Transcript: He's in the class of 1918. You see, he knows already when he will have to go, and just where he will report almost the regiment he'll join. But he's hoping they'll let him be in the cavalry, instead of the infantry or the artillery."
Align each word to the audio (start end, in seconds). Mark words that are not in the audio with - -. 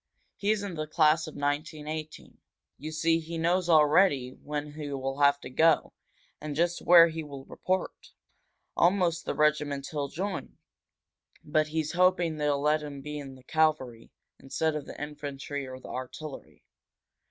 He's 0.35 0.63
in 0.63 0.73
the 0.73 0.87
class 0.87 1.27
of 1.27 1.35
1918. 1.35 2.39
You 2.79 2.91
see, 2.91 3.19
he 3.19 3.37
knows 3.37 3.69
already 3.69 4.31
when 4.31 4.71
he 4.73 4.91
will 4.91 5.19
have 5.19 5.39
to 5.41 5.49
go, 5.51 5.93
and 6.41 6.55
just 6.55 6.81
where 6.81 7.09
he 7.09 7.23
will 7.23 7.45
report 7.45 8.09
almost 8.75 9.25
the 9.25 9.35
regiment 9.35 9.89
he'll 9.91 10.07
join. 10.07 10.57
But 11.43 11.67
he's 11.67 11.91
hoping 11.91 12.37
they'll 12.37 12.59
let 12.59 12.81
him 12.81 13.01
be 13.01 13.19
in 13.19 13.35
the 13.35 13.43
cavalry, 13.43 14.09
instead 14.39 14.75
of 14.75 14.87
the 14.87 14.99
infantry 14.99 15.67
or 15.67 15.79
the 15.79 15.89
artillery." 15.89 16.63